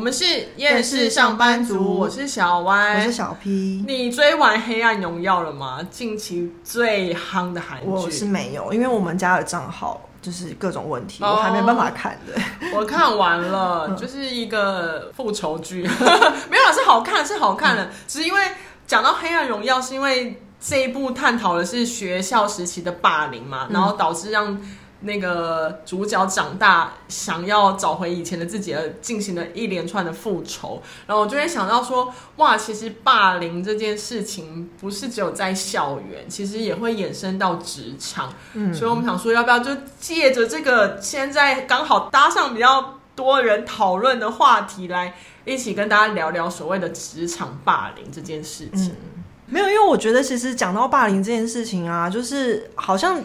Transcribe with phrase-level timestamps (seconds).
[0.00, 0.24] 我们是
[0.56, 3.84] 夜市上班族，我是小歪，我是小 P。
[3.86, 5.86] 你追完《黑暗荣耀》了吗？
[5.90, 12.32] 近期最夯的韩剧，我是没有，因为我们家的账号就是各种问题，哦、我还没办法看的。
[12.74, 15.82] 我看完了， 就是一个复仇剧，
[16.48, 18.40] 没有是好看，是好看的，嗯、只是因为
[18.86, 24.58] 讲到《黑暗荣耀》，是因为这一部探讨的是学校时期的霸凌嘛，然后导致让。
[25.02, 30.82] 那个主角长大，想要找回以前的自己，而进行了一连串的复仇。
[31.06, 38.30] 然后我就会想到说，哇，其实霸凌这件事情不是只有在校园，其实也会衍生到职场。
[38.52, 45.14] 嗯，所以我们想说，要不要就借着这个现在刚好搭上比较多人讨论的话题，来
[45.46, 48.90] 一起跟大家聊聊所谓的职场霸凌这件事情。
[48.90, 53.18] 嗯，没有，因为我觉得其实讲到霸凌这件事情啊，就是好像。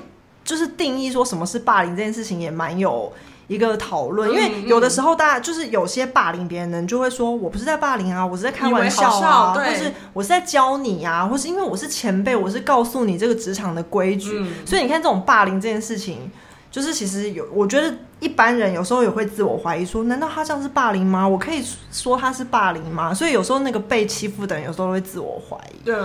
[0.45, 3.11] 就是定义说什么是霸凌这件事情也蛮有
[3.47, 14.37] 一个讨论，因为有的时候大家就是有些霸凌别人的人就会说，我不是在霸凌啊，我是在开玩笑啊，或是我是在教你啊，或是因为我是前辈，我是告诉你这个职场的规矩。
[14.39, 16.31] 嗯，所以你看这种霸凌这件事情，
[16.71, 21.27] 就是其实有，我觉得一般人有时候也会自我怀疑说，难道他这样是霸凌吗？
[21.27, 23.13] 我可以说他是霸凌吗？
[23.13, 25.85] 所以有时候那个被欺负的人有时候会自我怀疑。
[25.85, 25.95] 对，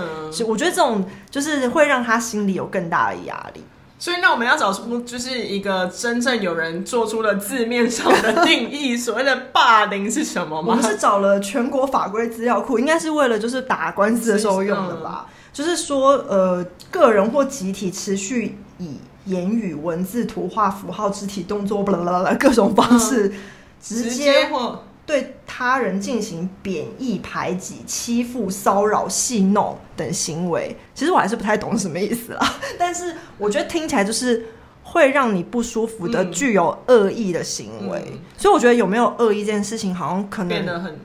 [0.45, 3.63] 我觉得这种就是会让他心里有更大的压力。
[4.01, 10.69] 所以，那我们要找出就是一个真正有人做出了字面上的定义，所谓的霸凌是什么吗？
[10.69, 15.27] 我们是找了全国法规资料库，应该是为了就是打官司的时候用的吧？
[15.53, 23.33] 是就是说，呃，个人或集体持续以言语、文字、图画、符号、肢体动作，巴啦啦啦各种方式，嗯、
[23.79, 24.83] 直接或。
[25.11, 32.55] 对他人进行贬义、排挤、欺负、骚扰、戏弄等行为，其实我还是不太懂什么意思啦。
[32.79, 34.45] 但是我觉得听起来就是
[34.83, 38.01] 会让你不舒服的、具有恶意的行为。
[38.37, 40.97] 所以我觉得有没有恶意这件事情，好像可能变得很。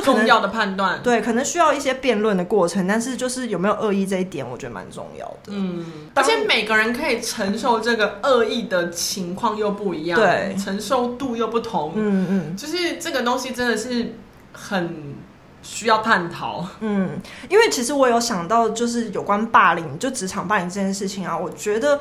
[0.00, 5.52] 就重要的判断，对，可能需要一些辩论的过程，但是就是有没有恶意这一点，我觉得蛮重要的。
[5.52, 11.92] 嗯，而且每个人可以承受这个恶意的情况又不一样，对，承受度又不同。
[11.94, 14.14] 嗯嗯，就是这个东西真的是
[14.52, 15.14] 很
[15.62, 16.66] 需要探讨。
[16.80, 17.10] 嗯，
[17.48, 22.00] 因为其实我有想到，就是有关霸凌，就职场霸凌这件事情啊，我觉得。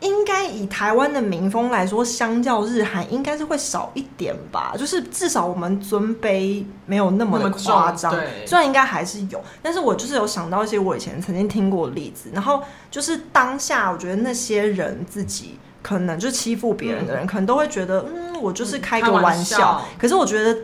[0.00, 4.74] 应该以台湾的民风来说，相较日韩，应该是会少一点吧。
[4.78, 8.12] 就是至少我们尊卑没有那么的夸张。
[8.12, 12.28] 对，虽然应该还是有，但是我就是有想到一些我以前曾经听过的例子。
[12.32, 19.58] 然后就是当下，我觉得那些人自己可能就欺负别人的人，嗯、可能都会觉得，嗯，我就是开个玩笑。
[19.58, 19.82] 玩笑。
[19.98, 20.56] 可是我觉得。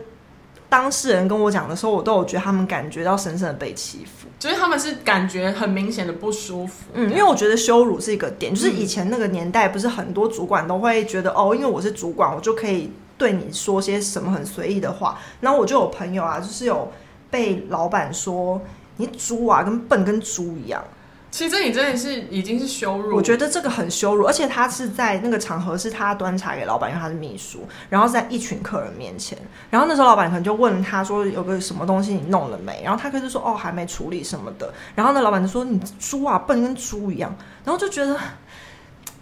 [0.73, 6.85] 当事人跟我讲的时候，我都有觉得他们感觉到深深的被欺负，就是他们是感觉很明显的不舒服。
[6.95, 15.19] 嗯，因为我觉得羞辱是一个点，就是以前那个年代，不是很多主管都会觉得、嗯、哦，因为我是主管，我就可以对你说些什么很随意的话。
[15.41, 16.91] 然后我就有朋友啊，就是有
[17.29, 18.59] 被老板说
[18.97, 20.83] 你猪啊，跟笨跟猪一样。
[21.33, 29.35] 其实这你真的是已经是羞辱，我觉得这个很羞辱，而且他是在那个场合是他端茶给老板，因为他是秘书，然后在一群客人面前，
[29.71, 32.83] 然后那时候老板可能就问他说有个什么东西你弄了没？
[32.83, 38.15] 然后他可是说哦还没处理什么的，然后那老板就说你猪啊 笨跟猪一样，然后就觉得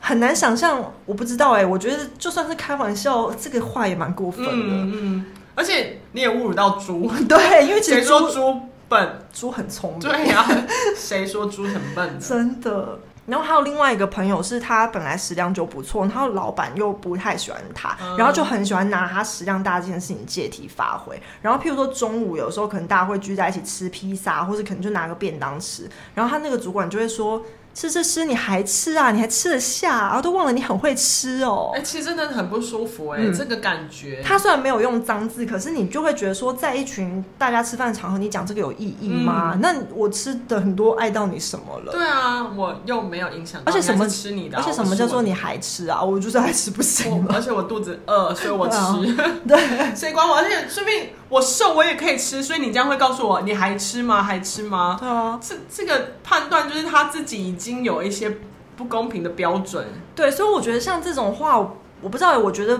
[0.01, 8.59] 很难想象，我不知道哎、欸，我觉得就算是开玩笑，这个话也蛮过分的，嗯，嗯，而且你也侮辱到猪，对，因为其实说猪。
[8.91, 12.19] 笨猪很聪明，对呀、啊， 谁说猪很笨？
[12.19, 12.99] 真的。
[13.25, 21.17] 然后还有另外一个朋友，是他本来食量就不错，然后老板又不太喜欢他，嗯、然后就很喜欢拿他食量大这件事情借题发挥。
[21.41, 27.41] 然后譬如说中午有时候可能大家会聚在一起吃披萨，或者可能就拿个便当吃，然后他那个主管就会说。
[27.73, 29.11] 吃吃吃，你还吃啊？
[29.11, 30.07] 你还吃得下啊？
[30.07, 31.71] 然后都忘了你很会吃哦。
[31.73, 34.21] 哎、欸，其实真的很不舒服哎、欸，嗯、这个感觉。
[34.23, 39.53] 他虽然没有用脏字，可是你就会觉得说，在一群大家吃饭的场合，你讲这个有意义吗？
[39.55, 41.91] 嗯、那我吃的很多，碍到你什么了？
[41.91, 43.61] 对啊，我又没有影响。
[43.65, 44.61] 而且什么吃你的、啊？
[44.61, 46.01] 而且什么叫做你还吃啊？
[46.01, 47.25] 我就是爱吃不行。
[47.29, 49.15] 而且我肚子饿，所以我吃。
[49.47, 50.35] 对，谁管我？
[50.35, 52.43] 而且顺便我瘦，我也可以吃。
[52.43, 54.21] 所以你这样会告诉我，你还吃吗？
[54.21, 54.97] 还吃吗？
[54.99, 57.31] 对啊，这这个判断就是他自己。
[57.41, 58.37] 已经有一些
[58.77, 62.79] 不公平的标准，对，所以我觉得像这种话，我不知道，我觉得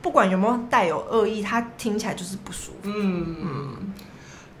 [0.00, 2.78] 不管有没有带有恶意，他听起来就是不舒服。
[2.84, 3.77] 嗯嗯，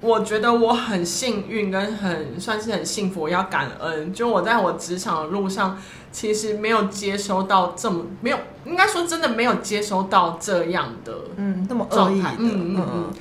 [0.00, 4.12] 我觉得我很幸运，跟很算是很幸福，我要感恩。
[4.12, 5.76] 就我在我职场的路上，
[6.12, 12.28] 其实没有接收到这么没有，应该说真的没有接收到这样的，嗯，那么恶意的。
[12.38, 13.12] 嗯嗯嗯，嗯，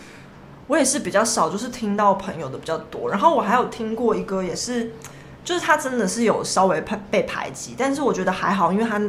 [0.67, 3.09] 我也是比较少，就是听到朋友的比较多。
[3.09, 4.91] 然后我还有听过一个，也是。
[5.43, 9.01] 就是他真的是有稍微被排挤，但是我觉得还好，因为他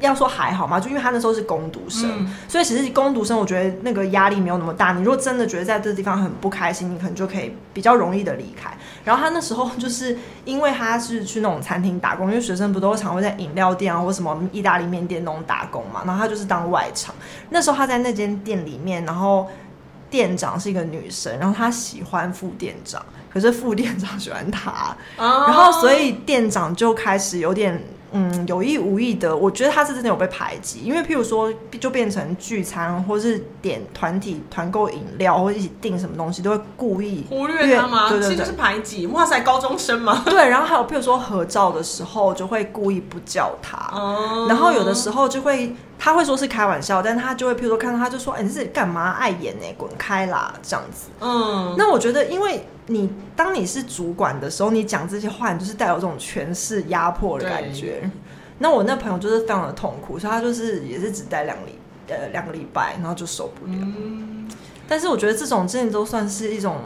[0.00, 4.92] 要说还好嘛，就因为他那时候是攻读生，嗯、所以其实攻读生我觉得那个压力没有那么大。
[4.92, 8.70] 你如果真的觉得在这个地方很不开心，你可能就可以比较容易的离开。
[9.04, 17.14] 然后他那时候就是因为他是去那种餐厅打工，因为学生不都常会在饮料店啊或什么意大利面店那种打工嘛，然后他就是当外场。
[17.48, 19.48] 那时候他在那间店里面，然后
[20.10, 23.02] 店长是一个女生，然后他喜欢副店长，
[23.32, 27.82] 可是副店长喜欢他，然后所以店长就开始有点。
[28.12, 38.08] 嗯，有意无意的，我觉得他是真的有被排挤，因为譬如说，就变成聚餐，或是点团体团购饮料，或者一起订什么东西，都会故意忽略他吗？
[38.08, 39.06] 对就是排挤。
[39.08, 40.22] 哇塞，高中生吗？
[40.24, 45.74] 对，然后还有譬如说合照的时候，就会故意不叫他，嗯、然后有的时候就会。
[45.98, 49.64] 他会说是开玩笑，但他就会，譬如说看到他就说：“哎、欸，你是干嘛碍眼呢？
[49.78, 51.08] 滚开啦！”这样子。
[51.20, 58.00] 嗯，那我觉得，因为你当你是主管的时候，你讲这些话，你就是带有这种权势压迫的感觉。
[58.00, 58.10] 对
[58.58, 61.78] 那我那朋友就是非常的痛苦，所以他就是也是只待两礼
[62.08, 63.72] 呃两个礼拜，然后就受不了。
[63.74, 64.48] 嗯，
[64.88, 66.76] 但是我觉得这种真的都算是一种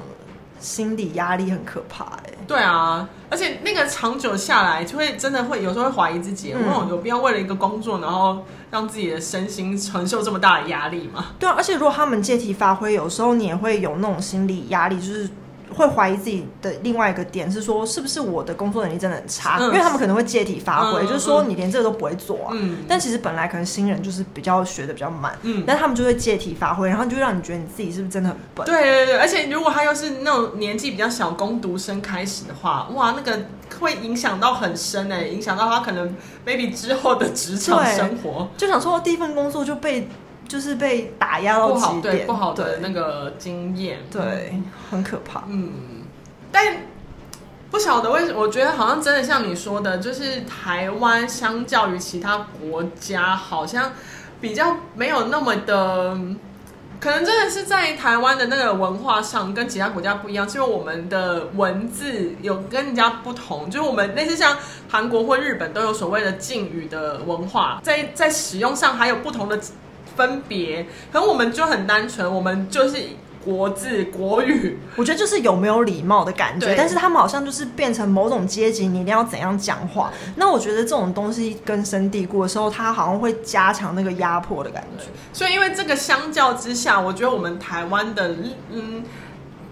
[0.59, 2.33] 心理压力，很可怕哎。
[2.49, 11.27] 对啊，而且那个长久下来，就会真的会有时候会怀疑自己，嗯、有必要为了一个工作，然后让自己的身心承受这么大的压力吗？
[11.39, 15.31] 对啊，而且如果他们借题发挥，有时候你也会有那种心理压力，就是。
[15.75, 19.59] 会怀疑自己的另外一个点是说，是不是我的工作能力真的很差？
[19.61, 22.51] 嗯、因为他们可能会借题发挥，嗯、就是说你连这个都不会做啊。
[22.53, 28.67] 嗯、但其实本来可能新人就是比较学的比较慢，嗯，但他们就会借题发挥，然后就让你觉得你自己是不是真的很笨？
[28.67, 33.41] 对对对，而且如果他又是那种年纪比较小工读生开始的话，哇，那个
[33.79, 36.15] 会影响到很深哎，影响到他可能
[36.47, 38.49] maybe 之后的职场生活。
[38.57, 40.09] 就想说第一份工作就被。
[40.51, 44.61] 就是被打压到极点，对不好的那个经验，对，
[44.91, 45.45] 很可怕。
[45.47, 45.71] 嗯，
[46.51, 46.77] 但
[47.71, 53.93] 不晓得为什么，我觉得好像真的像你说的，就是台湾相较于其他国家，好像
[54.41, 56.19] 比较没有那么的，
[56.99, 64.57] 可能真的是在台湾的那个文化上跟其他国家不一样，因为我们的文字有跟人家不同，就是我们类似像
[64.89, 69.57] 韩国或日本都有所谓的敬语的文化，在在使用上还有不同的。
[70.17, 72.99] 分别，可能我们就很单纯，我们就是
[73.45, 76.75] 国字国语，我觉得就是有没有礼貌的感觉。
[76.77, 80.13] 但是他们好像就是变成某种阶级，你一定要怎样讲话。
[80.37, 85.05] 那我觉得这种东西根深蒂固的时候，它好像会加强那个压迫的感觉。
[85.33, 88.37] 所以因为这个相较之下，我觉得我们台湾的
[88.71, 89.03] 嗯。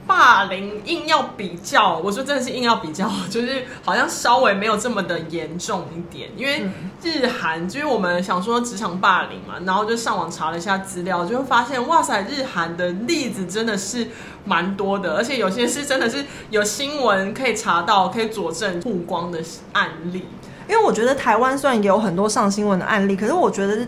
[0.09, 6.31] 霸凌硬要比较，我说真的是硬要比较， 就是好像稍微没有这么的严重一点。
[6.35, 6.65] 因为
[7.03, 14.09] 日韩，就是我们想说职场霸凌嘛，然后就上网查了一下资料，就会发现哇塞，日韩的例子真的是
[14.47, 19.39] 蛮多的，而且有些是真的是有新闻可以查到，可以佐证曝光的
[19.75, 20.25] 案例。
[20.67, 23.87] 因为我觉得台湾虽然也有很多上新闻的案例，可是我觉得。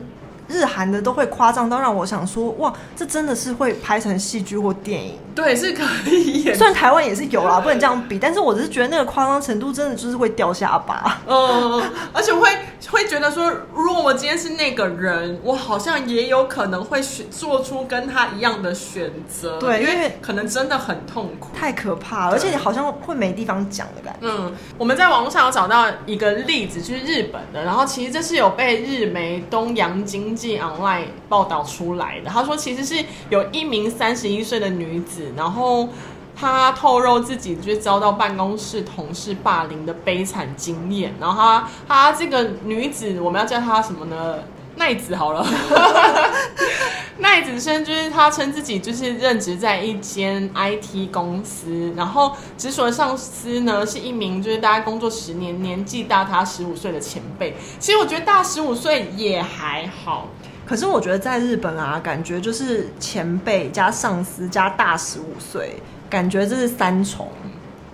[0.51, 5.19] 日韩的都会夸张到让我想说，哇，这真的是会拍成戏剧或电影？
[5.35, 6.57] 对，是可以演。
[6.57, 11.21] 虽然台湾也是有啦，不能这样比，但是我只是觉得那个夸张程度真的就是会掉下巴。
[11.27, 11.83] 嗯，
[12.13, 12.49] 而且会
[12.91, 19.59] 会觉得说，如果我今天是那个人，我好像也有可能会选做出跟他一样的选择。
[19.59, 24.27] 对，因为，可能真的很痛苦，太可怕了，而且你好像会没地方讲的感觉。
[24.27, 32.31] 嗯，我们在网络上有找到一个例子，就是日本的，然后其实这是有被日媒东洋经济 online 报道出来的。
[32.31, 35.89] 他说，其实是有一名三十一岁的女子，然后
[36.35, 41.15] 她透露自己就遭到办公室同事霸凌的悲惨经验。
[41.21, 44.37] 然后她她这个女子，我们要叫她什么呢？
[44.81, 45.47] 奈子好了。
[47.21, 57.55] 奈子生就是他称自己就是任职在一间 IT 公司，然后直属的上司呢是一名就是大概工作十年、年纪大他十五岁的前辈。
[57.79, 60.29] 其实我觉得大十五岁也还好。
[60.67, 65.77] 可是我觉得在日本啊，感觉就是前辈加上司加大十五岁，
[66.09, 67.29] 感觉这是三重。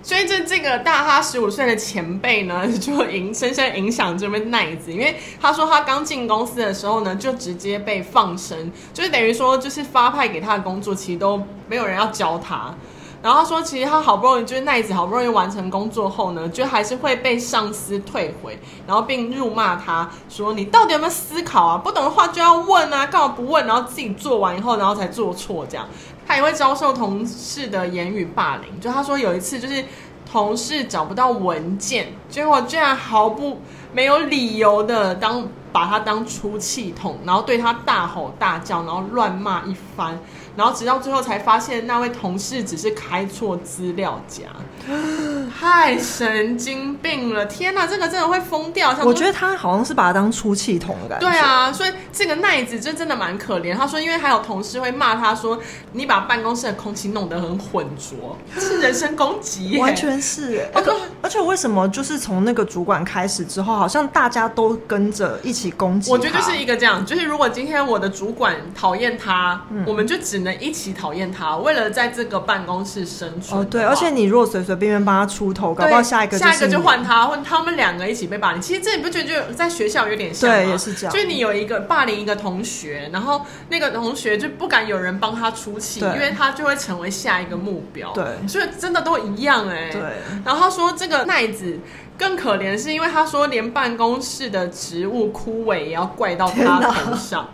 [0.07, 12.73] 所以这这个大他十五岁的前辈呢， 就影深深影响这位奈子，因为他说他刚进公司的时候呢，就直接被放生，就是等于说就是发派给他的工作，其实都没有人要教他。
[13.21, 21.77] 然后他说，其实他好不容易就是奈子好不容易完成工作后呢，就还是会被上司退回，然后并辱骂他说：“你到底有没有思考啊？
[21.77, 23.65] 不懂的话就要问啊，干嘛不问？
[23.65, 25.85] 然后自己做完以后，然后才做错这样。”
[26.27, 28.79] 他也会遭受同事的言语霸凌。
[28.81, 29.83] 就他说有一次就是
[30.29, 33.61] 同事找不到文件，结果居然毫不
[33.93, 40.19] 没有理由的当把他当出气筒，然后对他大吼大叫，然后乱骂一番。
[40.57, 44.45] 然后直到最后才发现那位同事只是开错资料夹，
[45.57, 47.45] 太神经病了！
[47.45, 48.93] 天哪，这个真的会疯掉。
[49.03, 51.29] 我觉得他好像是把他当出气筒的感觉。
[51.29, 53.75] 对啊，所以这个奈子就真的蛮可怜。
[53.75, 55.59] 他说，因为还有同事会骂他说
[55.93, 60.67] ：“你把办公室的空气弄得很浑浊，是人身攻击。”完全是。
[60.73, 66.09] 而且而且为什么就是从那个主管开始之后，好像大家都跟着一起攻击？
[66.09, 73.59] 我觉得就是一个这样，就是如果今天我的主管讨厌他，嗯、我们就只能一起讨厌他，为了在这个办公室生存。
[73.59, 78.61] 哦，对，而且你如果随随便便帮他出头，搞不好下一个下一个就换他，或他们两个一起被霸凌。
[78.61, 80.55] 其实这你不觉得就在学校有点像吗？
[80.55, 81.13] 对，也是这样。
[81.13, 88.11] 就你有一个霸凌一个同学，然后那个同学就不敢有人帮他出气，因为他就会成为下一个目标。
[88.13, 89.91] 对，所以真的都一样哎、欸。
[89.91, 90.01] 对。
[90.45, 91.79] 然后他说这个奈子
[92.17, 97.49] 更可怜，是因为他说连办公室的植物枯萎也要怪到他头上。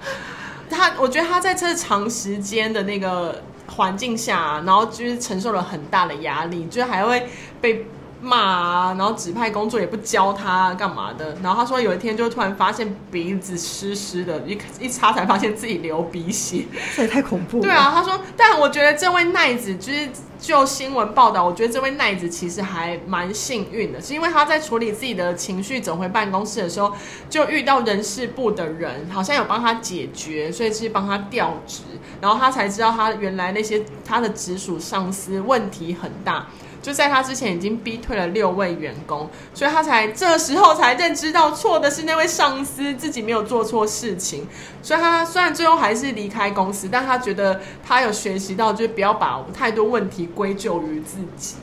[0.70, 7.28] 他我觉得他在这长时间的那个环境下、然后就是承受了很大的压力，就还会
[7.62, 7.86] 被
[8.24, 11.36] 骂啊，然后指派工作也不教他干嘛的。
[11.44, 16.66] 然后他说有一天就突然发现鼻子湿湿的，一一擦才发现自己流鼻血，
[16.96, 17.64] 这也太恐怖了。
[17.64, 20.10] 对啊，他说，但我觉得这位奈子就是。
[20.44, 26.92] 就新闻报道，我觉得这位奈子其实还蛮幸运的，是因为他在处理自己的情绪走回办公室的时候，
[27.30, 31.84] 就遇到人事部的人，好像有帮他解决，所以是帮他调职，
[32.20, 36.48] 然后他才知道他原来那些他的直属上司问题很大。
[36.84, 44.46] 就在他之前已经逼退了六位员工，所以他才这时候才认知到错的是那位上司，自己没有做错事情。
[44.82, 51.56] 所以他虽然最后还是离开公司，但他觉得他有学习到，就是不要把太多问题归咎于自己。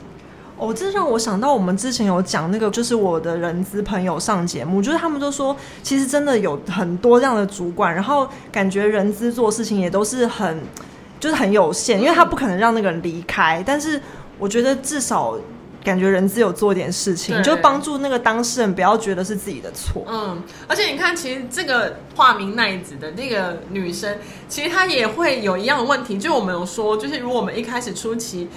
[0.57, 10.59] 哦，这让我想到我们之前有讲那个，就是我的人资朋友上节目，就是他们都说，其实真的有很多这样的主管，然后感觉人资做事情也都是很，
[11.19, 14.01] 就是很有限，因为他不可能让那个人离开，但是。
[14.41, 15.37] 我觉得至少
[15.83, 20.03] 感觉人资有做点事情，就帮助那个当事人不要觉得是自己的错。
[20.07, 24.17] 嗯，而且你看，其实这个化名奈子的那个女生，
[24.49, 26.17] 其实她也会有一样的问题。
[26.17, 28.49] 就我们有说，就是如果我们一开始初期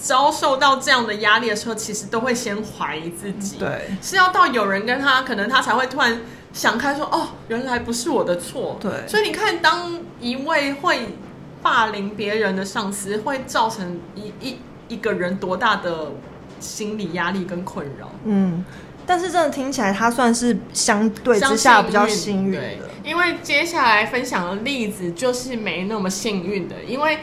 [0.00, 3.58] 遭受到这样的压力的时候，其实都会先怀疑自己。
[3.58, 6.20] 对，是要到有人跟她，可能她才会突然
[6.52, 11.16] 想开，说：“哦，原来不是我的错。”对，所以你看，当一位会
[11.62, 14.58] 霸凌别人的上司，会造成一一。
[14.92, 16.12] 一个人多大的
[16.60, 18.10] 心理压力跟困扰？
[18.24, 18.64] 嗯，
[19.06, 22.90] 但是真的听起来，他算是相对之下比较幸运的。
[23.02, 27.18] 因为接下来分享的例子就是没那么幸运的，因为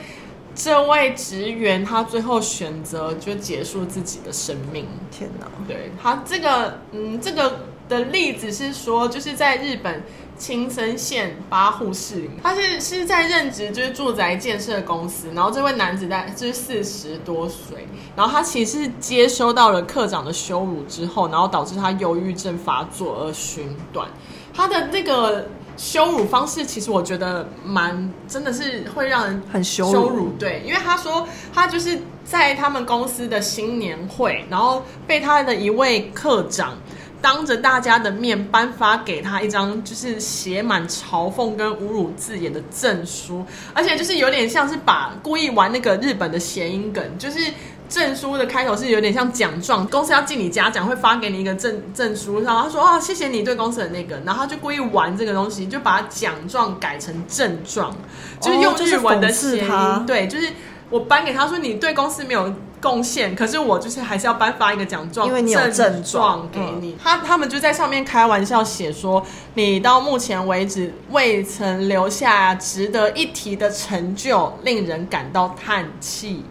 [0.54, 4.88] 这位职员他最后选择就结束自己的生命。
[5.12, 5.46] 天哪！
[5.68, 10.04] 对，他这个，嗯，这个的例子是说，就是在日本。
[10.40, 24.08] 青森县八户市里，他是是在任职就是住宅建设公司，然后这位男子在就是四十多岁，然后他其实是接收到了课长的羞辱之后，然后导致他忧郁症发作而寻短。
[24.54, 30.30] 他的那个羞辱方式，其实我觉得蛮真的是会让人很羞辱。
[30.40, 36.78] 对，因为他说他就是在他们公司的新年会，然后被他的一位课长。
[37.22, 47.40] 当着大家的面颁发给他一张就是写满嘲讽跟侮辱字眼的证书，而且就是有点像是把故意玩那个日本的谐音梗，就是
[47.90, 57.94] 证书的开头是有点像奖状，公司要进你嘉奖会发给你一个证证书，然后他说哦，谢谢你对公司的那个，然后他就故意玩这个东西，就把奖状改成症状，
[58.40, 60.48] 就是用日文的谐音，对，就是
[60.90, 62.54] 我颁给他说你对公司没有。
[62.82, 66.96] 贡献，可是我就是还是要颁发一个奖状，因为你有症状给你。
[67.02, 76.44] 他他们就在上面开玩笑写说，你到目前为止未曾留下值得一提的成就，令人感到叹气。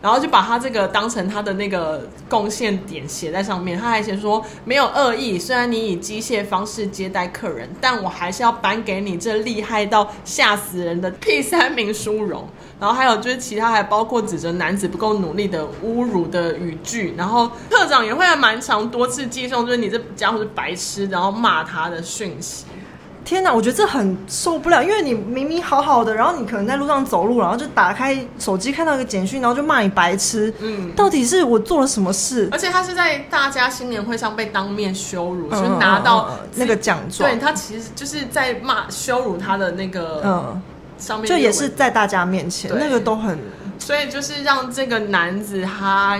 [0.00, 3.78] 然后就把他这个当成他的那个贡献点写在上面。
[3.78, 12.48] 他还写说没有恶意，虽然你以机械方式接待客人，但我还是要颁给你这厉害到吓死人的 第三名殊荣。
[12.80, 22.64] 然后还有就是其他还包括指责男子不够努力的侮辱的语句，然后特长也会蛮长多次寄送，就是你这家伙是白痴，然后骂他的讯息。
[23.28, 30.50] 天哪，我觉得这很受不了，因为你明明好好的，然后你可能在路上走路，然后就打开手机看到一个简讯，然后就骂你白痴。
[30.60, 32.48] 嗯，到底是我做了什么事？
[32.50, 37.30] 而且他是在大家新年会上被当面羞辱，嗯、就拿到那个奖状。
[37.30, 40.62] 对，他其实就是在骂羞辱他的那个嗯。
[40.96, 43.38] 上面就也是在大家面前，那个都很，
[43.78, 46.18] 所以就是让这个男子他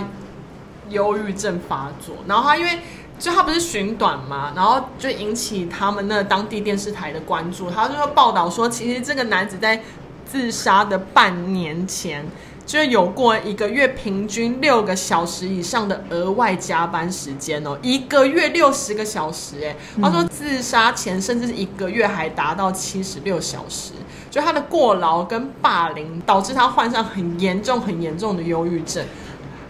[0.91, 2.79] 忧郁症发作，然后他因为
[3.19, 9.83] 就他不是寻短嘛，然后就引起他们那当地电视台的关注，他就会报道说，其实这个男子在
[10.25, 12.25] 自杀的半年前，
[12.65, 23.93] 就有过一个月平均六个小时以上的额外加班时间哦，一个月六十个小时哎，他说自杀前甚至是一个月还达到七十六小时，
[24.31, 29.05] 就他的过劳跟霸凌导致他患上很严重很严重的忧郁症，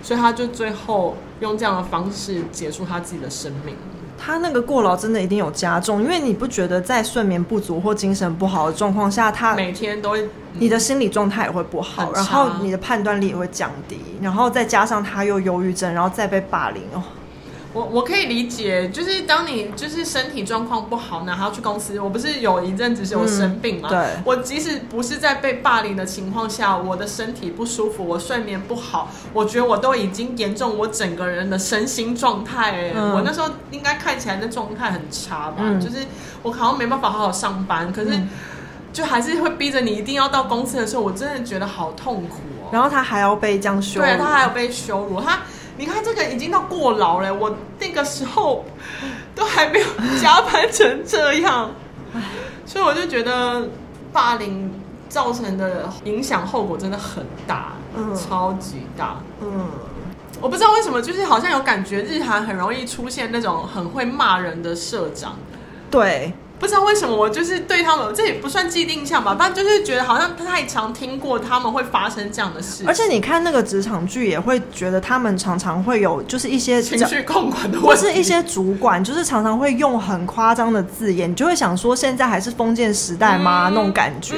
[0.03, 3.75] 所以他就最后用这样的方式结束他自己的生命。
[4.21, 17.03] 他那个过劳真的一定有加重，因为你不觉得在睡眠不足或精神不好的状况下，他每天都会、嗯、你的心理状态也会不好，然后你的判断力也会降低，然后再加上他又忧郁症，然后再被霸凌哦。
[17.79, 23.91] 我我可以理解，就是当你就是身体状况不好，然后要去公司，我不是有一阵子是有生病嘛、嗯？
[23.91, 35.81] 对，我即使不是在被霸凌的情况下，我的身体不舒服，我睡眠不好，我觉得我都已经严重，我整个人的身心状态，嗯、我那时候应该看起来那状态很差吧、嗯？
[35.81, 35.99] 就是
[36.43, 38.11] 我好像没办法好好上班，可是
[38.93, 42.71] 就还是会逼着你一定要到公司的时候，我真的觉得好痛苦哦。
[42.73, 45.39] 然后他还要被这样羞辱，对，他还要被羞辱，他。
[45.79, 48.65] 你看这个已经到过劳了，我那个时候
[49.35, 49.87] 都还没有
[50.21, 51.71] 加班成这样，
[52.67, 53.67] 所以我就觉得
[54.13, 54.71] 霸凌
[55.09, 59.69] 造成的影响后果真的很大，嗯，超级大，嗯，
[60.41, 65.37] 我不知道为什么，就是好像有感觉日韩很容易出现那种很会骂人的社长，
[65.91, 66.33] 对。
[66.59, 72.85] 不知道为什么，我就是对他们，这也不算既定印象吧，但就是觉得好像太常听过他们会发生这样的事。
[72.87, 83.71] 而且你看那个职场剧，也会觉得他们常常会有，就是一些情绪控管的，或是一些主管，就是常常会用很夸张的字眼，你就会想说，现在还是封建时代吗？
[83.73, 84.35] 那种感觉。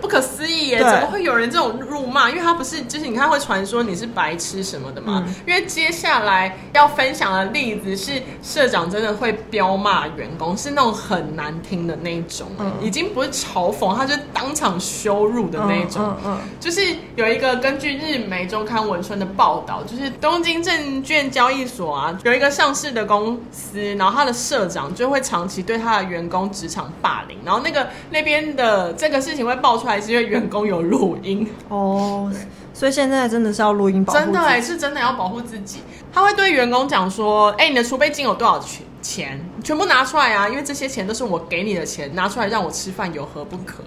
[0.00, 0.78] 不可思议耶！
[0.78, 2.30] 怎么会有人这种辱骂？
[2.30, 5.34] 因为他不是，就是你看会传说你是白痴什么的嘛、嗯。
[5.46, 16.02] 因为接下来要分享的例子是社长真的会彪骂员工，是那种很难听的那一种、嗯，已经不是嘲讽，他就当场羞辱的那一种。
[16.02, 16.80] 嗯嗯嗯、就是
[17.16, 29.89] 有一个根据日媒周刊文春的报道，就是东京证券交易所啊，有一个上市的公司，然后他的社长就会长期对他的员工职场霸凌，然后那个那边的这个事情会爆出来。
[29.90, 32.32] 还是因为员工有录音哦，
[32.72, 35.80] 所以现在真的是要录音保护，真的哎，是真的要保护自己。
[36.12, 38.84] 他会对员工讲说：“哎，你的储备金有多少钱？
[39.02, 40.48] 钱全部拿出来啊！
[40.48, 43.82] 因为这些钱都是我给你的钱，拿出来让我吃饭，有何不可？”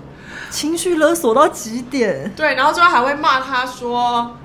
[0.50, 2.32] 情绪勒索到极点。
[2.36, 4.36] 对，然后最后还会骂他说：“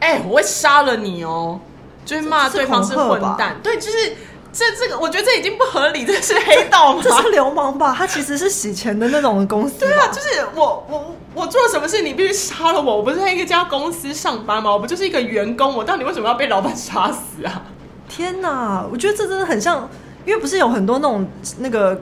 [0.00, 1.60] 哎，我会杀了你哦！”
[2.04, 3.56] 就是骂对方是混蛋。
[3.62, 4.16] 对，就是。
[4.52, 7.00] 这这个，我觉得这已经不合理，这是黑道吗？
[7.02, 7.94] 这，是流氓吧？
[7.96, 9.74] 他其实是洗钱的那种公司。
[9.78, 12.96] 对啊，就是我我我做了什么事，你必须杀了我。
[12.96, 14.70] 我不是在一家公司上班吗？
[14.70, 15.74] 我不就是一个员工？
[15.74, 17.62] 我到底为什么要被老板杀死啊？
[18.08, 18.84] 天哪！
[18.90, 19.88] 我觉得这真的很像，
[20.24, 22.00] 因为不是有很多那种那个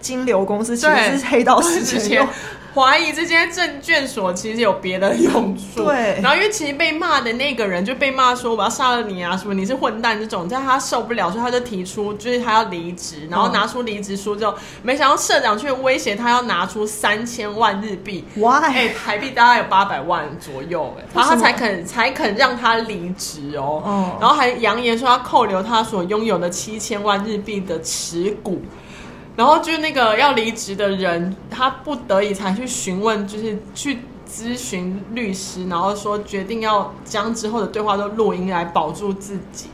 [0.00, 2.28] 金流公司，其实是黑道洗钱。
[2.74, 5.84] 怀疑这间证券所其实有别的用处。
[5.84, 28.60] 对，然后因为其实被骂的那个人就被骂说我要杀了你啊，什么你是混蛋这种，但他受不了，所以他就提出就是他要离职，然后拿出离职书之后，嗯、没想到社长却威胁他要拿出三千万日币，哇，哎，台币大概有八百万左右，哎，然后他才肯才肯让他离职哦，嗯，然后还扬言说要扣留他所拥有的七千万日币的持股。
[29.36, 39.70] 然后就是那个要离职的人，他不得已才去询问，就是去咨询律师，然后说决定要将之后的对话都录音来保住自己。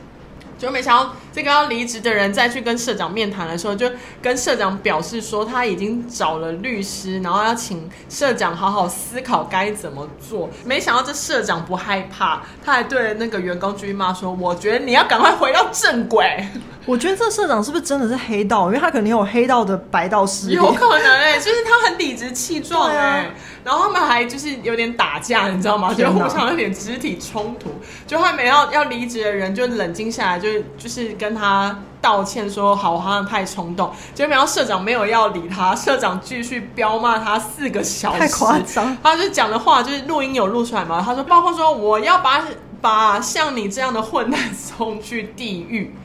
[0.57, 3.89] 就没想到这个要离职的人再去跟社长面谈的时候，就
[4.21, 10.49] 跟社长表示说他已经找了律师，然后要请社长好好思考该怎么做。
[10.65, 16.45] 没想到这社长不害怕，他还对那个员工继续骂说：“我觉得你要赶快回到正轨。
[16.87, 18.65] ”我觉得这社长是不是真的是黑道？
[18.67, 23.29] 因为他可能有黑道的白道势力，有可能哎、欸，就是他很理直气壮哎。
[23.63, 25.93] 然后他们还就是有点打架，你知道吗？
[25.93, 27.69] 就互相有点肢体冲突。
[28.07, 38.97] 就后面要要离职的人就冷静下来，就就是跟他道歉说：“好，我好像太冲动。”结果没想到社长没有要理他，社长继续彪骂他四个小时，太夸张。
[39.03, 41.01] 他就讲的话就是录音有录出来嘛？
[41.05, 42.43] 他说：“包括说我要把
[42.81, 45.95] 把像你这样的混蛋送去地狱。”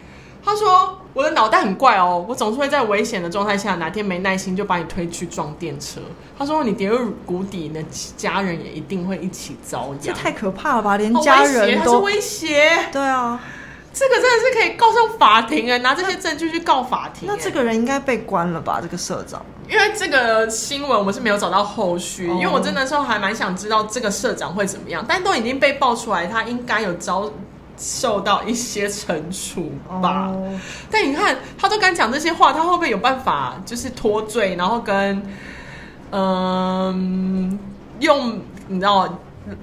[0.45, 0.99] 他说。
[1.17, 5.99] 我的脑袋很怪哦，我总是会在危险的状态下，哪天没耐心就把你推去撞电车。
[6.39, 7.83] 他说你跌入谷底，你的
[8.19, 9.99] 家人也一定会一起遭殃。
[9.99, 10.99] 这太可怕了吧？
[10.99, 12.71] 连家人都威胁？
[12.93, 13.41] 对啊，
[13.99, 17.27] 这个真的是可以告上法庭哎，拿这些证据去告法庭。
[17.27, 18.79] 那这个人应该被关了吧？
[18.83, 19.43] 这个社长？
[19.67, 27.33] 因为这个新闻我们是没有找到后续，因为我真的时候还蛮想知道这个社长会怎么样，但都已经被爆出来，他应该有遭。
[27.79, 30.47] 受到一些惩处吧，oh.
[30.91, 35.23] 但你看，他都敢讲这些话，他会不会有办法就是脱罪，然后跟
[36.11, 37.59] 嗯
[38.01, 39.07] 用你知道。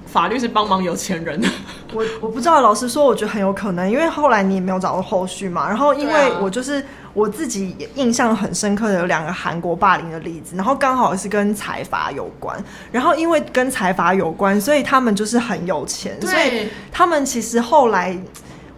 [0.05, 1.47] 法律是帮忙有钱人的，
[1.93, 2.61] 我我不知道。
[2.61, 5.67] 老实说，我觉得很有可能，因为后来你也没有找到后续嘛。
[5.67, 12.57] 然后，因为我就是我自己印象很深刻的有两个韩国霸凌的例子，然后刚好是跟财阀有关。
[12.91, 18.17] 然后因为跟财阀有关，所以他们就是很有钱，所以他们其实后来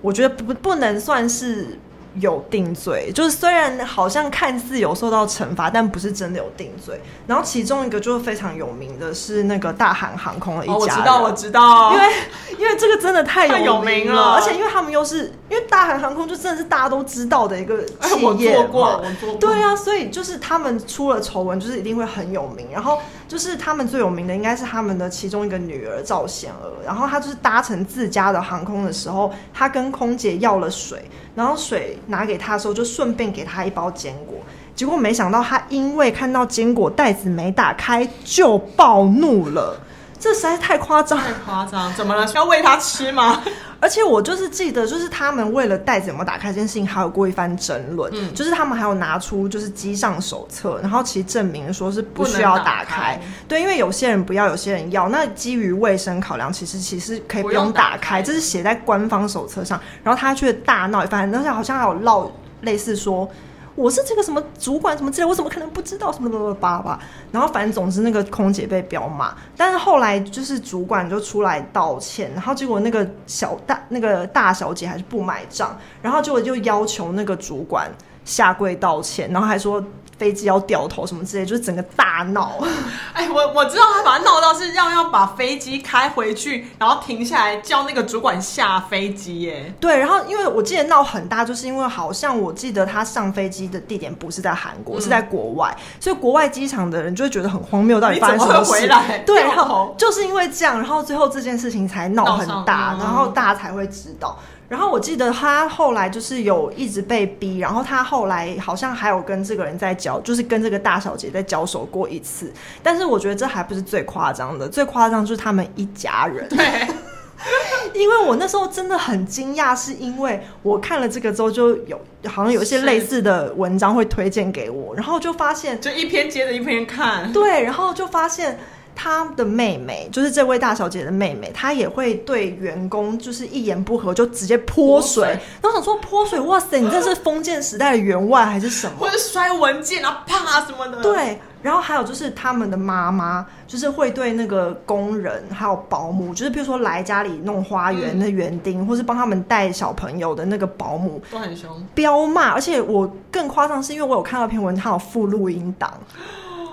[0.02, 1.78] 我觉得不不能算是。
[2.20, 7.00] 有定罪，就是虽然好像看似有受到惩罚，但不是真的有定罪。
[7.28, 12.14] 然后其中一个就是非常有名的是那个大韩航空的一家，哦，我知道，我知道，因为
[12.60, 22.68] 因为这个真的太有名了，而且因为他们又是因为大韩航空就真的是大家都知道的一个企业，我做过，我做过，对啊，所以就是他们出了丑闻，就是一定会很有名。
[22.72, 31.04] 然后就是他们最有名的应该是他们的其中一个女儿赵贤儿，然后她就是搭乘自家的航空的时候，她跟空姐要了水。
[31.34, 34.38] 然后水拿给她的时候，就顺便给她一包坚果。
[34.76, 39.78] 结果没想到，她因为看到坚果袋子没打开，就暴怒了。
[40.18, 41.94] 这实在太夸张，太夸张！
[41.94, 42.26] 怎么了？
[42.26, 43.44] 需要喂他吃吗？
[43.86, 48.12] 而且我就是记得，就是他们为了袋子有没有打开这件事情，还有过一番争论。
[48.16, 53.22] 嗯，就是他们还有拿出就是机上手册，然后其实证明说是不需要打开。
[53.48, 55.08] 对，因为有些人不要，有些人要。
[55.10, 59.80] 那基于卫生考量，其实其实可以不用打开，打开这是写在官方手册上。
[60.04, 63.30] 然后他却大闹一番，而且好像还有闹类似说。
[63.76, 67.00] 我是这个什么主管什么之类，我怎么可能不知道什么什么吧吧？
[67.32, 77.92] 然后反正总之那个空姐被彪骂，但是后来就是主管就出来道歉，然后结果那个小大那个大小姐还是不买账，然后结果就要求那个主管
[78.24, 79.84] 下跪道歉，然后还说。
[80.18, 82.58] 飞机要掉头什么之类，就是整个大闹。
[83.14, 89.74] 哎，我我知道他把他闹到是要要把飞机开回去，然后停下来叫那个主管下飞机耶。
[89.80, 98.72] 对，然后因为我记得闹很大，就是因为好像我记得他上飞机的地点不是在韩国，嗯、是在国外，所以国外机场的人就会觉得很荒谬，到底发生什么事？
[98.72, 104.38] 回来 对，然后就是因为这样，然后最后这件事情才闹很大，嗯、然后大家才会知道。
[104.68, 112.52] 然后我记得他后来就是有一直被逼，然后他后来好像还有跟这个人在交，就是跟这个大小姐在交手过一次。
[112.82, 116.50] 但是我觉得这还不是最夸张的，最夸张就是他们一家人。
[116.50, 116.88] 对，
[117.94, 128.58] 因为我那时候真的很惊讶，是因为我看了这个之后，就有好像有一些类似的文章会推荐给我，然后就发现就一篇接着一篇看，对，然后就发现。
[128.96, 135.28] 他的妹妹就是这位大小姐的妹妹，她也会对员工就是一言不合就直接泼水。
[135.62, 138.98] 然后想说泼水，哇塞，你这是封建时代的员外还是什么？
[138.98, 141.02] 或者摔文件啊，啪什么的。
[141.02, 152.52] 对，然后还有就是他们的妈妈，就是会对那个工人还有保姆，就是比如说来家里弄花园的园丁，嗯、或是帮他们带小朋友的那个保姆，都很凶，彪骂。
[152.54, 155.94] 而且我更夸张是因为我有看到篇文，他有附录音档，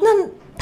[0.00, 0.08] 那。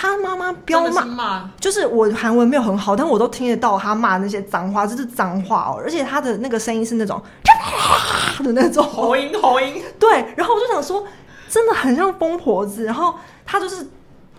[0.00, 7.20] 他妈妈彪骂，就是我韩文没有很好，但我都听得到他骂那些脏话，就是脏话哦，而且他的那个声音是那种
[8.42, 9.82] 的那种喉音，喉音。
[9.98, 11.04] 对，然后我就想说，
[11.50, 13.86] 真的很像疯婆子，然后他就是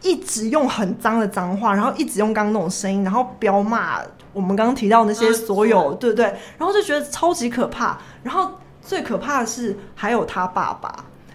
[0.01, 3.99] 一直用很脏的脏话，然后一直用刚刚那种声音，然后彪骂
[4.33, 6.25] 我们刚刚提到那些所有，对不对？
[6.57, 8.49] 然后就觉得超级可怕，然后
[8.81, 10.91] 最可怕的是还有他爸爸。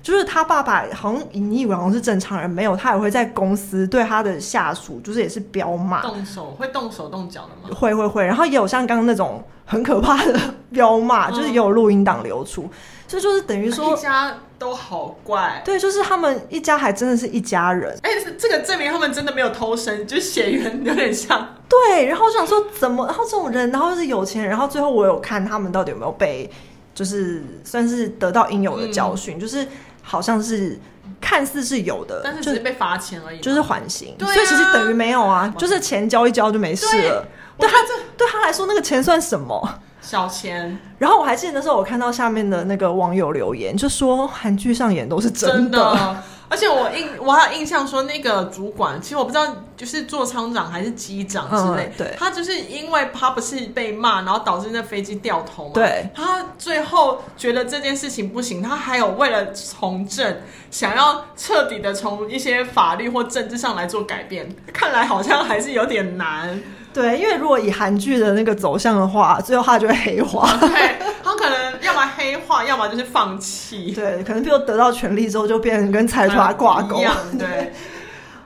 [0.06, 7.76] 就是他爸爸好像你以为好像是正常人，没有，他也会在公司对他的下属，就是也是彪骂，动手会动手动脚的吗？
[7.76, 10.38] 会会会，然后也有像刚刚那种很可怕的
[10.70, 12.70] 彪骂，就是也有录音档流出，
[13.08, 26.48] 所以就是等于说一家都好怪，对，就是他们一家还真的是一家人，哎，这个证明他们真的没有偷生，就血缘有点像，对，然后我想说怎么，然后这种人，然后是有钱人，然后最后我有看他们到底有没有被，
[26.94, 29.66] 就是算是得到应有的教训，嗯、就是。
[30.08, 30.78] 好像是
[31.20, 37.26] 看似是有的，但是只是被罚钱而已，就是缓刑，啊、所以其实等于没有啊，就是钱交一交就没事了。
[37.58, 39.80] 对，对他这对他来说，那个钱算什么？
[40.00, 40.78] 小钱。
[40.98, 45.54] 然后我还记得那时候，我看到下面的那个网友留言，就说韩剧上演都是真的。
[45.54, 66.62] 真的而且我印我还有印象说，那个主管其实我不知道，就是做舱长还是机长之类，嗯、对，他就是因为他不是被骂，然后导致那飞机掉头嘛，对，他最后觉得这件事情不行，他还有为了从政，想要彻底的从一些法律或政治上来做改变，看来好像还是有点难。
[66.96, 70.50] 对，因为如果以韩剧的那个走向的话，最后他就会黑化。
[70.58, 73.92] 对，他可能要么黑化，要么就是放弃。
[73.92, 76.98] 对，可能最后得到权力之后，就变成跟财团挂钩。
[77.38, 77.70] 对，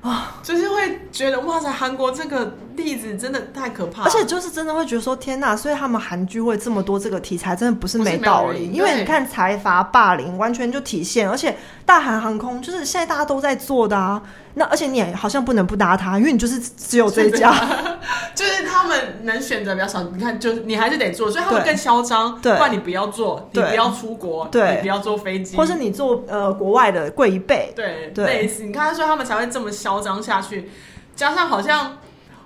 [0.02, 8.70] 啊，就是会觉得哇塞，韩国这个例子真的太可怕了，而且就是真的会觉得说天呐，所以他们韩剧会这么多这个题材，真的不是没道理。
[8.72, 14.22] 因为你看财阀霸凌，完全就体现，而且大韩航空就是现在大家都在做的啊。
[14.54, 17.54] 那而且你也好像不能不搭它，因为你就是只有这一家，
[18.34, 20.02] 就是他们能选择比较少。
[20.04, 22.40] 你看，就你还是得做，所以他们更嚣张。
[22.40, 27.72] 对，不然你不要做，你不要出国，对，你不要坐飞机，或是你坐呃国外的贵一倍。
[27.74, 30.70] 对，类似你看，所以他们才会这么嚣张下去。
[31.14, 31.98] 加上好像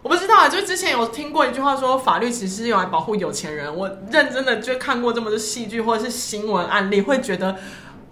[0.03, 3.75] 我不知道啊，就之前有听过一句话说，法律其实是用来保护有钱人。
[3.75, 7.57] 我认真的就看过这么多戏剧或者是新闻案例，会觉得。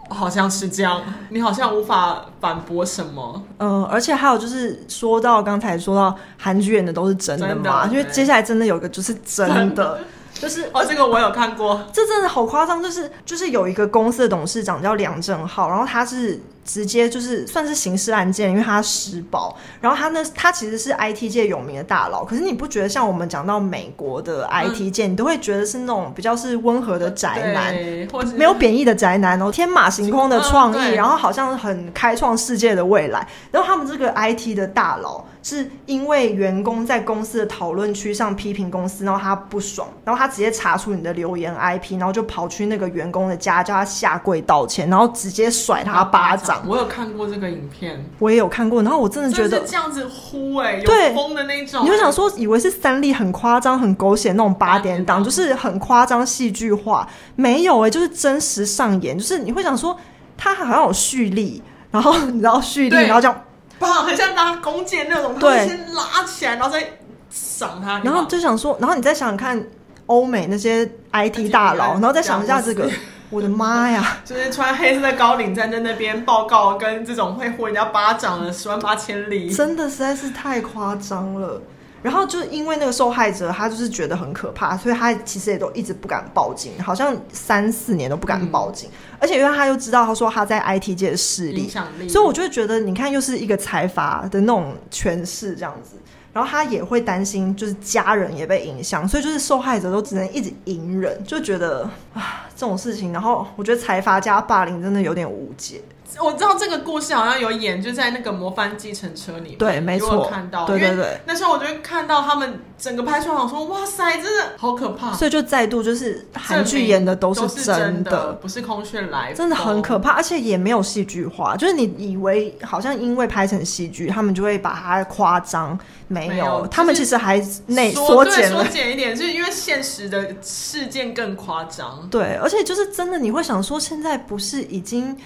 [0.09, 3.43] 好像是这样，你好像无法反驳什么。
[3.59, 10.01] 嗯，而且还有就是说到刚才说到韩剧演的都是真的嘛，因为接下来真的有一个就是真的，真的
[10.35, 16.41] 就是哦，这个我有看过，这真的好夸张，就是就是有一个公司的董事长叫梁正浩，然后他是。
[16.65, 22.25] 直接就是算是刑事案件，因为他施暴，然后他呢，他其实是 IT 界有名的大佬。
[22.25, 27.75] 可是你不觉得像我们讲到美国的 IT 界，嗯、你都会觉得是那种比较是温和的宅男，
[28.13, 33.27] 或没有贬义的宅男哦，天马行空的创意，嗯、然后好像很开创世界的未来。
[33.51, 46.52] 然后他们这个 IT 的大佬是因为员工在公司的讨论区上批评公司，然后他不爽，然后他直接查出你的留言 IP，然后就跑去那个员工的家叫他下跪道歉，然后直接甩他巴掌。
[46.67, 59.97] 我有看过这个影片，我也有看过，然后我真的觉得这样子呼哎、欸，对，有风的那种，你就想说以为是三立很夸张、很狗血那种八点档，就是很夸张戏剧化，没有哎、欸，就是真实上演，就是你会想说
[60.37, 63.45] 他好像有蓄力，然后 你知道蓄力，然后这样，
[63.79, 66.99] 棒，很像拉弓箭那种，对，先拉起来，然后再
[67.31, 69.63] 赏他，然后就想说，然后你再想想看
[70.07, 72.91] 欧美那些 IT 大佬，然后再想一下这个。
[73.33, 74.19] 我的妈呀！
[74.27, 81.61] 就是穿黑色的高领站在那边报告，跟这种会呼人家巴掌的十万八千里，真的实在是太夸张了。
[82.03, 88.91] 然后就是因为那个受害者，他就是觉得很可怕，所以他其实也都一直不敢报警，好像三四年都不敢报警。
[88.91, 95.97] 嗯、而且因为他又知道，他说他在 IT 界的势力，力所以我就会觉得，你看又是一个财阀的那种权势这样子。
[96.35, 103.13] 然后他也会担心，就是家人也被影响，所以就是受害者都只能一直隐忍，就觉得啊这种事情。
[103.13, 105.81] 然后我觉得财阀加霸凌真的有点无解。
[106.21, 109.59] 我知道这个故事好像有演，就在那个《模范计程车》里面。
[109.59, 110.29] 对，没错。
[110.29, 111.21] 看到，对对对。
[111.27, 115.13] 那时候我就看到他们整个拍出来，我说哇塞，真的好可怕。
[115.13, 121.57] 所以就再度就是韩剧演的都是真的，不是空穴来风，真的很可怕，而且也没有戏剧化。
[121.57, 132.09] 就是你以为好像因为拍成戏剧，他们就会把它夸张，没有，没有他们其实还内缩减，缩减一点，就是因为现实的事件更夸张。
[132.11, 135.17] 对，而且就是真的，你会想说，现在不是已经。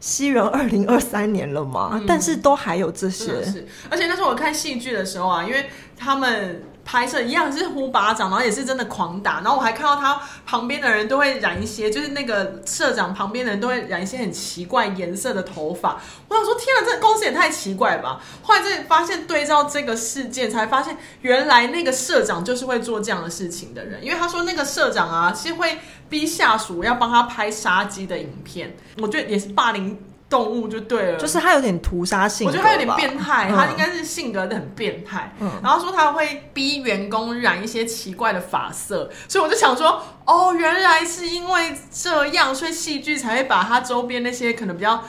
[0.00, 3.44] 西元二零二三年了嘛，嗯、但是都还有这些。
[3.44, 6.62] 是，而且那时候我看戏剧的时候啊，因为他们。
[6.86, 16.00] 拍摄一样是呼巴掌，然后也是真的狂打，然后我还看到他旁边的人都会染一些，就是那个社长旁边的人都会染一些很奇怪颜色的头发。
[16.28, 18.20] 我想说，天啊，这公司也太奇怪吧！
[18.40, 29.98] 后来这发现对照这个事件，才发现原来那个社长就是会做这样的事情的人，因为他说那个社长啊，是会逼下属要帮他拍杀鸡的影片，我觉得也是霸凌。
[30.28, 35.32] 动物就对了，就是他有点屠杀性，我觉得他有点变态，嗯、他应该是性格很变态。
[35.38, 45.04] 嗯，然后说他会逼员工染一些奇怪的发色，所以我就想说，哦，原来是因为这样，所以戏剧才会把他周边那些可能比较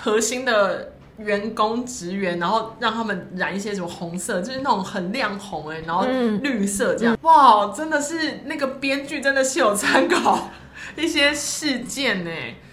[0.00, 6.06] 核心的员工职员，然后让他们染一些什么红色，就是那种很亮红哎，然后
[6.40, 7.14] 绿色这样。
[7.14, 10.48] 嗯、哇，真的是那个编剧真的是有参考
[10.96, 12.30] 一些事件呢。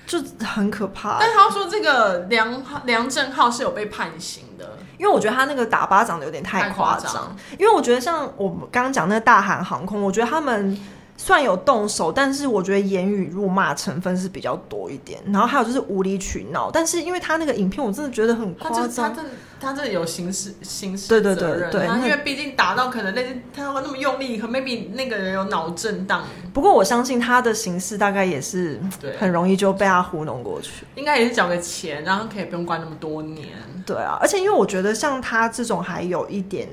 [0.10, 10.78] 就很可怕，但他说这个梁梁振浩是有被判刑的，因为我觉得他那个打巴掌的有点太夸张，因为我觉得像我们刚刚讲那个大韩航空，我觉得他们。
[11.22, 15.20] 算有动手，但是我觉得言语辱骂成分是比较多一点。
[15.28, 18.90] 然后还有就是无理取闹，但是因为他那个影片，我真的觉得很夸张。
[18.90, 19.22] 他这
[19.60, 23.22] 他这有刑事刑事对对对对，因为毕竟打到可能那
[23.54, 26.24] 他会那么用力，可 maybe 那个人有脑震荡。
[26.54, 28.80] 不过我相信他的刑事大概也是
[29.20, 33.50] 很容易就被他糊弄过去，应该也是缴个钱，然后可以不用关那么多年。
[33.86, 36.70] 对啊，而且因为我觉得像他这种还有一点。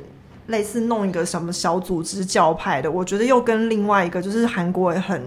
[0.47, 5.21] 类似弄一个什么小组织教派的，我觉得又跟另外一个就是韩国也很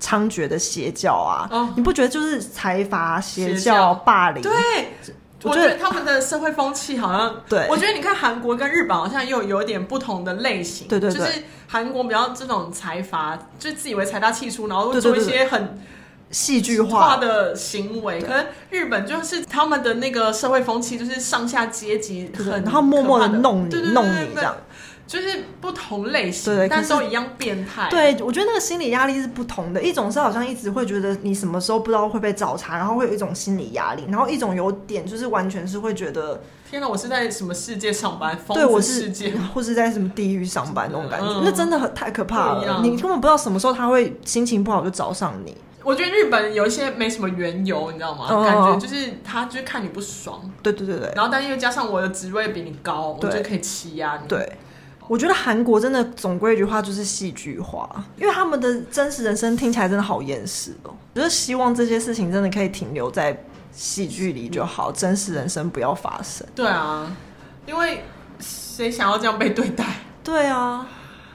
[0.00, 4.42] 猖獗的邪教啊，哦、你不觉得就是财阀邪教霸凌？
[4.42, 4.52] 对，
[5.42, 15.78] 我觉得他们的社会风气好像，对，我觉得你看韩国跟日本好像又有点不同的类型，对对对，就是韩国比较这种财阀，就自以为财大气粗，然后会做一些很。
[16.30, 18.20] 戏剧化的行为。
[18.20, 24.54] 可能日本就是他们的那个社会风气，就是上下阶级很，然后默默的弄你，对对对对弄你这样。
[25.06, 27.88] 就是不同类型，对，但都一样变态。
[27.88, 29.82] 对，我觉得那个心理压力是不同的。
[29.82, 38.38] 一种是好像一直会觉得你什么时候不知道会被找茬，然后会有一种心理压力；然后一种有点就是完全是会觉得，天哪，我是在什么世界上班？
[38.52, 42.82] 对，我是世界，或是在什么地狱上班那种感觉，嗯、那真的很太可怕了。
[42.82, 45.56] 你根本不知道什么时候他会心情不好就找上你。
[45.88, 48.26] 我觉得日本有一些没什么缘由，你知道吗？
[48.28, 50.38] 嗯、感觉就是他就是看你不爽。
[50.62, 51.10] 对对对对。
[51.16, 54.28] 然后，但是又加上我的职位比你高，我就可以欺压你。
[54.28, 54.52] 对。
[55.06, 60.94] 我觉得韩国真的总归一句话就是戏剧化，因为他们的真实人生听起来真的好厌世哦。
[61.14, 66.46] 就是希望这些事情真的可以停留在戏剧里就好，真实人生不要发生。
[66.54, 67.10] 对啊，
[67.64, 68.04] 因为
[68.40, 69.86] 谁想要这样被对待？
[70.22, 70.86] 对啊，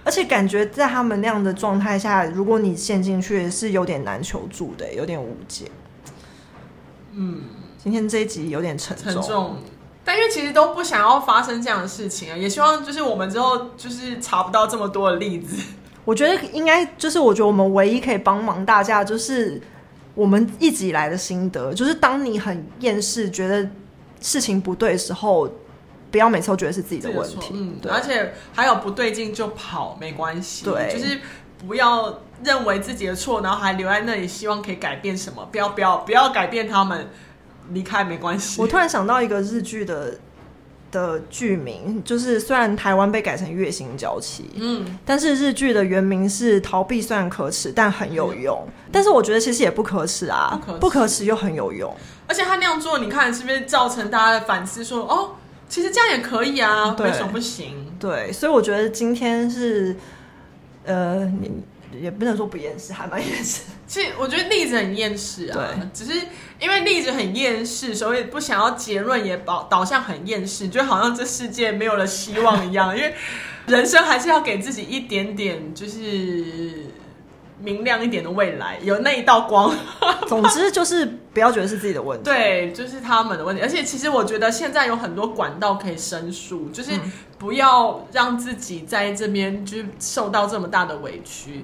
[0.03, 5.71] 而且感觉在他们那样的状态下，如果你陷进去是有点难求助的，有点无解。
[7.13, 7.41] 嗯，
[7.81, 9.13] 今天这一集有点沉重。
[9.13, 9.57] 沉重
[10.05, 15.55] 但因为其实都不想要发生这样的事情啊，也希望就是我们之后就是查不到这么多的例子。
[16.03, 19.61] 我觉得应该就是，我觉得我们唯一可以帮忙大家，就是
[20.13, 23.65] 我们一直以来的心得，就是当你很厌世，觉得
[24.19, 25.49] 事情不对的时候，
[26.13, 27.51] 不要每次都觉得是自己的问题。
[27.53, 30.63] 嗯，对，而且还有不对劲就跑，没关系。
[30.63, 31.19] 对，就是
[31.67, 35.45] 不要认为自己的错，然后还留在那里，希望可以改变什么。
[35.51, 37.09] 不要，不要，不要改变他们。
[37.69, 38.61] 离开没关系。
[38.61, 40.19] 我突然想到一个日剧的
[40.91, 48.57] 的剧名，就是虽然台湾被改成《月薪娇妻》，嗯，但是日剧的原名是《逃避虽然可耻，但很有用》。
[48.67, 48.89] 嗯。
[48.91, 51.95] 但是我觉得其实也不可耻啊，不可耻，不可耻又很有用。
[52.27, 54.99] 而且他那样做，你看是不是造成大家的反思说？
[54.99, 55.31] 说哦，
[55.73, 57.91] 其实这样也可以啊，为什么不行？
[57.99, 59.95] 对，所以我觉得今天是，
[60.85, 61.51] 呃，你。
[62.01, 63.61] 也不能说不厌世，还蛮厌世。
[63.85, 66.11] 其实我觉得例子很厌世啊，只是
[66.59, 72.97] 因为例子很厌世，所以不想要结论也导导向很厌世，就好像这世界没有了希望一样。
[72.97, 73.13] 因为
[73.67, 76.87] 人生还是要给自己一点点，就是
[77.63, 79.73] 明亮一点的未来，有那一道光。
[80.27, 83.61] 总之就是不要觉得是自己的问题，对，就是他们的问题。
[83.61, 86.91] 而且其实我觉得现在有很多管道可以申诉，就是
[87.37, 91.63] 不要让自己在这边就受到这么大的委屈。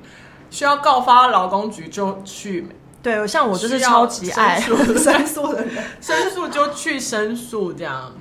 [0.49, 2.67] 需要告发劳工局就去，
[3.03, 8.11] 对，像我就是超级爱申诉 的人， 申诉就去申诉这样。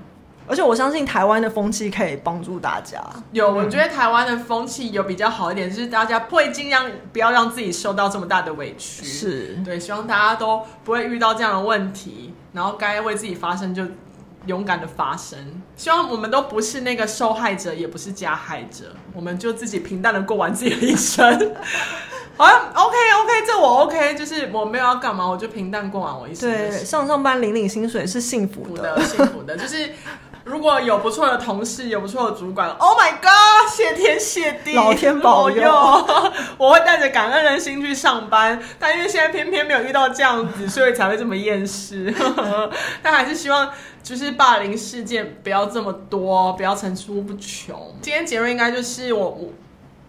[0.49, 2.99] 而且我相信台湾的风气可以帮助大家。
[3.33, 9.05] 有，我觉得台湾的风气有比较好一点，就是大家会尽量不要让自己受到这么大的委屈。
[9.05, 13.85] 是对，希望大家都不会遇到这样的问题，然后该为自己发声就
[14.47, 15.39] 勇敢的发声。
[15.77, 21.25] 希望我们都不是那个受害者，也不是加害者，我们就自己平淡的过完自己的一生。
[22.39, 26.49] 好像 OK OK，这我 OK，就是我没有要干嘛，我就平淡过完我一生。
[26.49, 29.91] 对，上上班领领薪水是幸福的，的幸福的，就是。
[30.49, 35.63] 如果有不错的同事，有不错的主管，Oh my God，谢天谢地，老天保佑，
[36.57, 38.59] 我会带着感恩的心去上班。
[38.79, 42.13] 但因为现在偏偏没有遇到这样子，所以才会这么厌世。
[43.03, 43.71] 但还是希望，
[44.03, 47.95] 就是霸凌事件不要这么多，不要层出不穷。
[48.01, 49.53] 今天结论应该就是我我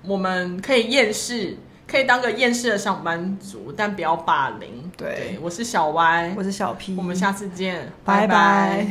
[0.03, 4.89] 我们可以厌世，可以当个厌世的上班族，但不要霸凌。
[4.95, 8.27] 对，对，我是小歪，我是小 P，我们下次见，拜拜。
[8.27, 8.87] 拜拜。